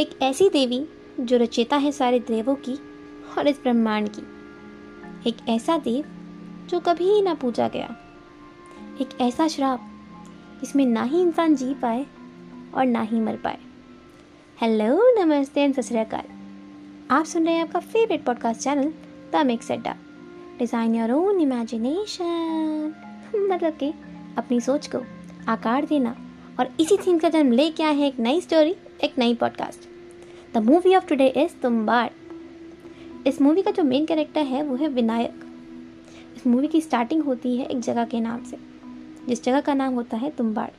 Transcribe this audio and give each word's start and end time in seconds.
एक 0.00 0.10
ऐसी 0.22 0.48
देवी 0.48 0.86
जो 1.20 1.36
रचेता 1.36 1.76
है 1.76 1.92
सारे 1.92 2.18
देवों 2.18 2.54
की 2.54 2.74
और 3.38 3.48
इस 3.48 3.58
ब्रह्मांड 3.62 4.08
की। 4.08 4.22
एक 5.28 5.36
ऐसा 5.48 5.78
देव 5.78 6.04
जो 6.70 6.80
कभी 6.80 7.22
ना 7.22 7.34
पूजा 7.34 7.68
गया। 7.68 7.96
एक 9.00 9.08
ऐसा 9.20 9.48
श्राप 9.48 9.80
जिसमें 10.60 10.86
ना 10.86 11.02
ही 11.02 11.20
इंसान 11.22 11.56
जी 11.56 11.74
पाए 11.74 12.06
और 12.74 12.86
ना 12.86 13.02
ही 13.02 13.20
मर 13.20 13.36
पाए। 13.36 13.58
हेलो, 14.60 15.24
नमस्ते 15.24 15.60
एंड 15.60 15.80
सत 15.80 16.14
आप 17.10 17.24
सुन 17.24 17.44
रहे 17.44 17.54
हैं 17.54 17.62
आपका 17.62 17.80
favourite 17.80 18.24
podcast 18.24 18.60
channel 18.60 18.92
the 19.32 19.46
mix 19.46 19.72
adda 19.72 19.96
design 20.58 20.94
your 20.94 21.12
own 21.12 21.40
imagination 21.40 22.94
मतलब 23.36 23.76
कि 23.76 23.92
अपनी 24.38 24.60
सोच 24.60 24.86
को 24.86 24.98
आकार 25.48 25.86
देना 25.86 26.16
और 26.60 26.68
इसी 26.80 26.96
थीम 26.96 27.18
का 27.18 27.28
जन्म 27.28 27.52
लेके 27.52 27.82
आए 27.82 27.94
हैं 27.94 28.08
एक 28.08 28.18
नई 28.18 28.40
स्टोरी 28.40 28.76
एक 29.04 29.18
नई 29.18 29.34
podcast 29.34 29.88
the 30.54 30.58
movie 30.58 30.94
of 30.94 31.04
today 31.06 31.26
is 31.28 31.52
Tumbbad 31.62 32.08
इस 33.26 33.40
मूवी 33.42 33.62
का 33.62 33.70
जो 33.70 33.82
मेन 33.82 34.06
कैरेक्टर 34.06 34.42
है, 34.42 34.62
वो 34.62 34.76
है 34.76 34.88
विनायक। 34.88 35.44
इस 36.36 36.46
मूवी 36.46 36.68
की 36.68 36.80
स्टार्टिंग 36.80 37.22
होती 37.22 37.56
है 37.56 37.66
एक 37.66 37.80
जगह 37.80 38.04
के 38.04 38.20
नाम 38.20 38.42
से, 38.44 38.56
जिस 39.28 39.42
जगह 39.44 39.60
का 39.60 39.74
नाम 39.74 39.94
होता 39.94 40.16
है 40.16 40.30
तुम्बाड़ 40.30 40.70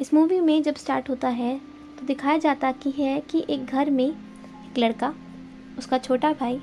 इस 0.00 0.12
मूवी 0.14 0.40
में 0.40 0.62
जब 0.62 0.74
स्टार्ट 0.74 1.10
होता 1.10 1.28
है 1.28 1.56
तो 1.98 2.06
दिखाया 2.06 2.38
जाता 2.38 2.72
कि 2.72 2.90
है 2.90 3.20
कि 3.20 3.44
एक 3.50 3.66
घर 3.66 3.90
में 3.90 4.06
एक 4.06 4.78
लड़का, 4.78 5.14
उसका 5.78 5.98
छोटा 5.98 6.32
भाई, 6.32 6.60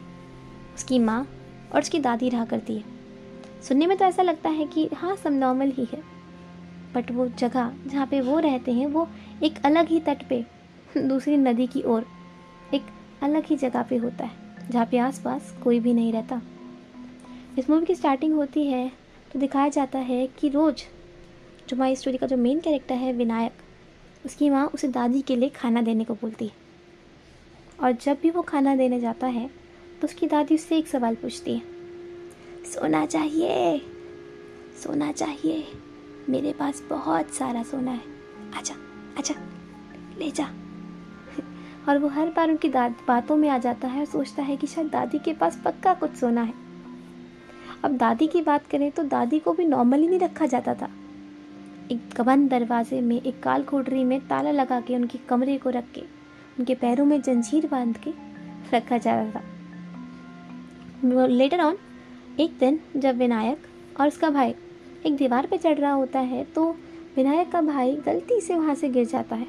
उसकी 0.75 0.99
माँ 0.99 1.27
और 1.73 1.81
उसकी 1.81 1.99
दादी 1.99 2.29
रहा 2.29 2.45
करती 2.45 2.75
है। 2.75 3.61
सुनने 3.67 3.87
में 3.87 3.97
तो 3.97 4.05
ऐसा 4.05 4.23
लगता 4.23 4.49
है 4.49 4.65
कि 4.65 4.89
हाँ 4.95 5.15
सब 5.15 5.31
नॉर्मल 5.31 5.71
ही 5.71 5.87
है। 5.91 6.01
बट 6.95 7.11
वो 7.11 7.27
जगह 7.29 7.71
जहाँ 7.87 8.07
पे 8.07 8.21
वो 8.21 8.39
रहते 8.39 8.71
हैं, 8.71 8.87
वो 8.87 9.07
एक 9.43 9.65
अलग 9.65 9.87
ही 9.87 9.99
तट 9.99 10.27
पे 10.29 10.45
दूसरी 10.99 11.37
नदी 11.37 11.67
की 11.67 11.81
ओर 11.83 12.05
एक 12.73 12.85
अलग 13.21 13.45
ही 13.45 13.55
जगह 13.55 13.83
पे 13.83 13.97
होता 13.97 14.23
है, 14.23 14.31
जहाँ 14.71 14.85
पे 14.85 14.97
आसपास 14.97 15.53
कोई 15.63 15.79
भी 15.79 15.93
नहीं 15.93 16.13
रहता। 16.13 16.41
इस 17.59 17.69
मूवी 17.69 17.85
की 17.85 17.95
स्टार्टिंग 17.95 18.33
होती 18.33 18.65
है 18.67 18.91
तो 19.33 19.39
दिखाया 19.39 19.69
जाता 19.69 19.99
है 19.99 20.25
कि 20.39 20.49
रोज़ 20.49 20.83
जो 21.69 21.75
हमारी 21.75 21.95
स्टोरी 21.95 22.17
का 22.17 22.27
जो 22.27 22.37
मेन 22.37 22.59
कैरेक्टर 22.59 22.95
है, 22.95 23.13
विनायक, 23.13 23.51
उसकी 24.25 24.49
माँ 24.49 24.65
उसे 24.65 24.87
दादी 24.87 25.21
के 25.21 25.35
लिए 25.35 25.49
खाना 25.49 25.81
देने 25.81 26.03
को 26.03 26.13
बोलती 26.13 26.45
है। 26.45 26.61
और 27.79 27.91
जब 27.91 28.17
भी 28.21 28.29
वो 28.29 28.41
खाना 28.41 28.75
देने 28.75 28.99
जाता 28.99 29.27
है 29.27 29.49
तो 30.01 30.07
उसकी 30.07 30.27
दादी 30.27 30.55
उससे 30.55 30.77
एक 30.77 30.87
सवाल 30.87 31.15
पूछती 31.15 31.53
है, 31.53 31.61
सोना 32.65 33.05
चाहिए? 33.05 33.77
सोना 34.83 35.11
चाहिए? 35.11 35.65
मेरे 36.29 36.53
पास 36.53 36.83
बहुत 36.89 37.33
सारा 37.33 37.63
सोना 37.63 37.91
है। 37.91 38.11
अच्छा 38.57 38.75
अच्छा 39.17 39.35
ले 40.19 40.29
जा। 40.31 40.49
और 41.89 41.97
वो 41.97 42.07
हर 42.07 42.29
बार 42.29 42.49
उनकी 42.49 42.69
बातों 42.69 43.35
में 43.35 43.47
आ 43.49 43.57
जाता 43.57 43.87
है 43.87 43.99
और 43.99 44.05
सोचता 44.05 44.43
है 44.43 44.55
कि 44.57 44.67
शायद 44.67 44.87
दादी 44.87 45.19
के 45.19 45.33
पास 45.33 45.61
पक्का 45.65 45.93
कुछ 45.93 46.11
सोना 46.11 46.41
है। 46.41 46.53
अब 47.83 47.97
दादी 47.97 48.27
की 48.27 48.41
बात 48.41 48.67
करें 48.67 48.89
तो 48.91 49.03
दादी 49.03 49.39
को 49.39 49.53
भी 49.53 49.65
नॉर्मली 49.65 50.07
नहीं 50.07 50.19
रखा 50.19 50.45
जाता 50.45 50.73
था। 50.73 50.89
एक 51.91 52.21
बंद 52.21 52.49
दरवाजे 52.49 53.01
में, 53.01 53.21
एक 53.21 53.41
काल 53.43 53.63
खोटरी 53.63 54.03
में 54.03 54.19
ताला 54.27 54.51
लगा 54.51 54.79
के 54.81 54.95
उनके 54.95 55.17
कमरे 55.29 55.57
को 55.57 55.69
रख 55.69 55.91
के, 55.93 56.01
उनके 56.59 56.75
पैरों 56.75 57.05
में 57.05 57.21
जंजीर 57.21 57.67
बाँध 57.67 57.97
के 57.97 58.13
रखा 58.73 58.97
जा 58.97 59.15
रहा 59.15 59.31
था 59.31 59.41
लेटर 61.27 61.61
ऑन 61.61 61.77
एक 62.39 62.57
दिन 62.59 62.79
जब 62.97 63.17
विनायक 63.17 63.67
और 63.99 64.07
उसका 64.07 64.29
भाई 64.29 64.53
एक 65.05 65.15
दीवार 65.15 65.47
पर 65.47 65.57
चढ़ 65.57 65.77
रहा 65.77 65.91
होता 65.91 66.19
है 66.21 66.43
तो 66.45 66.69
विनायक 67.15 67.51
का 67.51 67.61
भाई 67.61 67.95
गलती 67.95 68.39
से 68.41 68.55
वहाँ 68.55 68.75
से 68.75 68.89
गिर 68.89 69.05
जाता 69.05 69.35
है। 69.35 69.47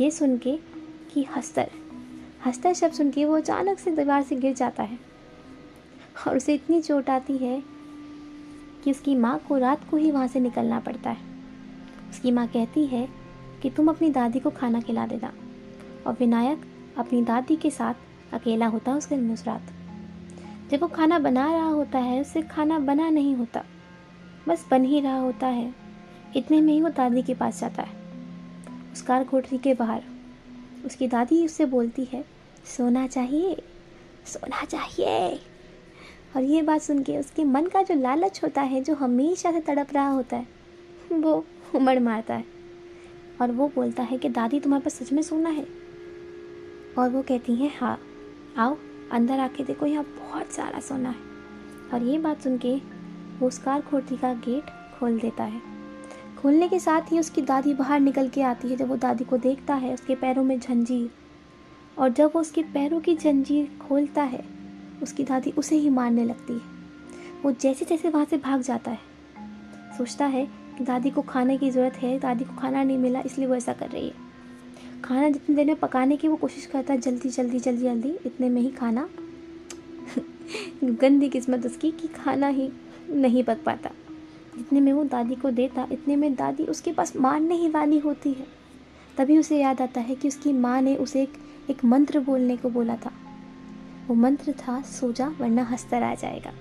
ये 0.00 0.10
सुन 0.10 0.36
के 0.38 0.58
कि 1.12 1.26
हस्तर 1.36 1.70
हस्तर 2.46 2.74
शब्द 2.74 2.92
सुन 2.92 3.10
के 3.10 3.24
वो 3.24 3.36
अचानक 3.36 3.78
से 3.78 3.90
दीवार 3.90 4.22
से 4.22 4.36
गिर 4.36 4.54
जाता 4.54 4.82
है 4.82 4.98
और 6.28 6.36
उसे 6.36 6.54
इतनी 6.54 6.80
चोट 6.80 7.10
आती 7.10 7.36
है 7.36 7.62
कि 8.84 8.90
उसकी 8.90 9.14
माँ 9.16 9.38
को 9.48 9.58
रात 9.58 9.88
को 9.90 9.96
ही 9.96 10.10
वहाँ 10.10 10.26
से 10.28 10.40
निकलना 10.40 10.78
पड़ता 10.80 11.10
है। 11.10 11.26
उसकी 12.10 12.30
माँ 12.30 12.46
कहती 12.46 12.86
है 12.86 13.08
कि 13.62 13.70
तुम 13.70 13.88
अपनी 13.88 14.10
दादी 14.10 14.40
को 14.40 14.50
खाना 14.50 14.80
खिला 14.80 15.06
देना 15.06 15.32
और 16.06 16.16
विनायक 16.20 16.66
अपनी 16.98 17.22
दादी 17.22 17.56
के 17.56 17.70
साथ 17.70 18.34
अकेला 18.34 18.66
होता 18.66 18.90
है 18.90 18.98
उस 18.98 19.08
दिन 19.08 19.32
उस 19.32 19.44
रात। 19.46 19.62
जब 20.70 20.80
वो 20.80 20.88
खाना 20.88 21.18
बना 21.18 21.52
रहा 21.52 21.68
होता 21.68 21.98
है, 21.98 22.20
उसे 22.20 22.42
खाना 22.42 22.78
बना 22.78 23.08
नहीं 23.10 23.34
होता, 23.34 23.64
बस 24.48 24.66
बन 24.70 24.84
ही 24.84 25.00
रहा 25.00 25.18
होता 25.18 25.46
है। 25.46 25.74
इतने 26.36 26.60
में 26.60 26.72
ही 26.72 26.80
वो 26.80 26.88
दादी 26.88 27.22
के 27.22 27.34
पास 27.34 27.60
जाता 27.60 27.82
है। 27.82 27.96
उस 28.92 29.02
कार 29.02 29.24
कोठरी 29.24 29.58
के 29.58 29.74
बाहर 29.74 30.02
उसकी 30.84 31.08
दादी 31.08 31.44
उससे 31.44 31.64
बोलती 31.64 32.04
है, 32.04 32.24
सोना 32.76 33.06
चाहिए 33.06 33.62
सोना 34.26 34.64
चाहिए। 34.64 35.40
और 36.36 36.42
ये 36.42 36.62
बात 36.62 36.82
सुन 36.82 37.02
के 37.02 37.18
उसके 37.18 37.44
मन 37.44 37.66
का 37.66 37.82
जो 37.82 37.94
लालच 37.94 38.40
होता 38.44 38.62
है, 38.62 38.82
जो 38.82 38.94
हमेशा 38.94 39.52
से 39.52 39.60
तड़प 39.60 39.88
रहा 39.92 40.08
होता 40.08 40.36
है, 40.36 40.46
वो 41.12 41.44
उमड़ 41.74 41.98
मारता 41.98 42.34
है। 42.34 42.44
और 43.42 43.52
वो 43.52 43.72
बोलता 43.74 44.02
है 44.02 44.18
कि, 44.18 44.28
दादी, 44.28 44.60
तुम्हारे 44.60 44.84
पास 44.84 44.94
सच 44.94 45.12
में 45.12 45.22
सोना 45.22 45.50
है? 45.50 45.66
और 46.98 47.08
वो 47.10 47.22
कहती 47.22 47.54
हैं 47.54 47.78
हाँ 47.78 48.00
आओ, 48.56 48.76
अंदर 49.12 49.38
आके 49.38 49.64
देखो, 49.64 49.86
यहाँ 49.86 50.04
बहुत 50.04 50.52
सारा 50.52 50.80
सोना 50.80 51.08
है। 51.08 51.28
और 51.94 52.02
ये 52.02 52.18
बात 52.18 52.42
सुन 52.42 52.58
के 52.58 52.76
वो 53.38 53.46
उस 53.46 53.58
कार 53.58 53.80
खोटी 53.80 54.16
का 54.16 54.34
गेट 54.34 54.98
खोल 54.98 55.18
देता 55.20 55.44
है। 55.44 55.77
खोलने 56.38 56.68
के 56.68 56.78
साथ 56.78 57.00
ही 57.12 57.18
उसकी 57.18 57.42
दादी 57.42 57.74
बाहर 57.74 58.00
निकल 58.00 58.28
के 58.28 58.42
आती 58.42 58.68
है। 58.68 58.76
जब 58.76 58.88
वो 58.88 58.96
दादी 58.96 59.24
को 59.24 59.36
देखता 59.36 59.74
है, 59.74 59.94
उसके 59.94 60.14
पैरों 60.14 60.44
में 60.44 60.60
झंझीर 60.60 61.10
और 61.98 62.08
जब 62.08 62.30
वो 62.34 62.40
उसके 62.40 62.62
पैरों 62.62 63.00
की 63.00 63.16
जंजीर 63.16 63.78
खोलता 63.88 64.22
है, 64.22 64.44
उसकी 65.02 65.24
दादी 65.24 65.50
उसे 65.50 65.76
ही 65.76 65.90
मारने 65.90 66.24
लगती 66.24 66.52
है। 66.52 66.60
वो 67.42 67.52
जैसे 67.52 67.84
जैसे 67.84 68.08
वहाँ 68.08 68.24
से 68.24 68.36
भाग 68.36 68.62
जाता 68.62 68.90
है। 68.90 68.98
सोचता 69.98 70.26
है 70.26 70.48
कि 70.78 70.84
दादी 70.84 71.10
को 71.10 71.22
खाने 71.22 71.58
की 71.58 71.70
ज़रूरत 71.70 71.94
है, 71.94 72.18
दादी 72.18 72.44
को 72.44 72.56
खाना 72.56 72.82
नहीं 72.82 72.98
मिला, 72.98 73.20
इसलिए 73.20 73.48
वो 73.48 73.54
ऐसा 73.54 73.72
कर 73.72 73.88
रही 73.88 74.08
है। 74.08 74.14
खाना 75.04 75.30
जितनी 75.30 75.56
देर 75.56 75.66
में 75.66 75.76
पकाने 75.76 76.16
की 76.16 76.28
वो 76.28 76.36
कोशिश 76.36 76.66
करता 76.66 76.92
है, 76.92 77.00
जल्दी 77.00 77.28
जल्दी 77.28 77.58
जल्दी 77.58 77.82
जल्दी, 77.82 78.18
इतने 78.26 78.48
में 78.48 78.62
ही 78.62 78.70
खाना। 78.70 79.08
गंदी 80.84 81.28
किस्मत 81.28 81.66
उसकी 81.66 81.90
कि 81.90 82.08
खाना 82.08 82.46
ही 82.46 82.72
नहीं 83.10 83.44
पक 83.44 83.58
पाता। 83.64 83.90
जितने 84.58 84.80
में 84.80 84.92
वो 84.92 85.04
दादी 85.04 85.34
को 85.34 85.50
देता 85.50 85.86
इतने 85.92 86.16
में 86.16 86.34
दादी 86.34 86.64
उसके 86.64 86.92
पास 86.92 87.16
मारने 87.16 87.54
ही 87.54 87.68
वाली 87.68 87.98
होती 87.98 88.32
है। 88.32 88.46
तभी 89.16 89.38
उसे 89.38 89.58
याद 89.58 89.80
आता 89.80 90.00
है 90.00 90.14
कि 90.14 90.28
उसकी 90.28 90.52
माँ 90.52 90.80
ने 90.82 90.96
उसे 90.96 91.22
एक, 91.22 91.32
एक 91.70 91.84
मंत्र 91.84 92.20
बोलने 92.20 92.56
को 92.56 92.70
बोला 92.70 92.96
था। 92.96 93.12
वो 94.08 94.14
मंत्र 94.14 94.52
था 94.52 94.80
सो 94.82 95.12
जा 95.12 95.28
वरना 95.40 95.62
हस्तर 95.62 96.02
आ 96.02 96.14
जाएगा। 96.14 96.52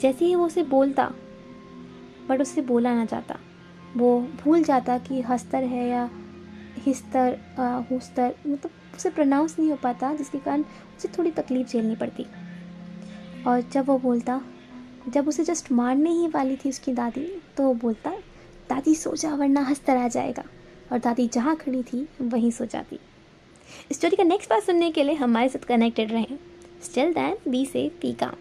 जैसे 0.00 0.24
ही 0.24 0.34
वो 0.34 0.46
उसे 0.46 0.62
बोलता 0.62 1.12
बट 2.28 2.40
उससे 2.40 2.62
बोला 2.62 2.94
ना 2.94 3.04
जाता। 3.04 3.38
वो 3.96 4.20
भूल 4.42 4.62
जाता 4.62 4.98
कि 4.98 5.20
हस्तर 5.20 5.64
है 5.64 5.88
या 5.88 6.08
हिस्तर 6.78 7.38
हुस्तर 7.90 8.34
मतलब 8.46 8.70
उसे 8.96 9.10
प्रोनाउंस 9.10 9.56
नहीं 9.58 9.70
हो 9.70 9.76
पाता 9.76 10.14
जिसके 10.14 10.38
कारण 10.38 10.62
उसे 10.98 11.08
थोड़ी 11.08 11.30
तकलीफ़ 11.30 11.68
झेलनी 11.68 11.96
पड़ती। 11.96 12.26
और 13.46 13.60
जब 13.72 13.86
वो 13.86 13.98
बोलता 13.98 14.40
जब 15.10 15.28
उसे 15.28 15.44
जस्ट 15.44 15.72
मारने 15.72 16.10
ही 16.10 16.26
वाली 16.28 16.56
थी 16.56 16.68
उसकी 16.68 16.92
दादी 16.92 17.26
तो 17.56 17.62
वो 17.62 17.74
बोलता, 17.74 18.10
दादी 18.70 18.94
सो 18.94 19.14
जा, 19.16 19.34
वरना 19.34 19.60
हंसता 19.60 19.94
रह 19.94 20.08
जाएगा। 20.08 20.44
और 20.92 20.98
दादी 20.98 21.28
जहाँ 21.28 21.56
खड़ी 21.56 21.82
थी, 21.82 22.08
वहीं 22.22 22.50
सो 22.50 22.64
जाती। 22.64 22.98
स्टोरी 23.92 24.16
का 24.16 24.24
नेक्स्ट 24.24 24.50
पार्ट 24.50 24.64
सुनने 24.64 24.90
के 24.90 25.02
लिए 25.02 25.14
हमारे 25.14 25.48
साथ 25.48 25.64
कनेक्टेड 25.64 26.12
रहें। 26.12 26.38
स्टिल 26.82 27.12
दैन 27.12 27.36
बी 27.48 27.64
से 27.66 27.88
पी 28.00 28.12
काम 28.12 28.34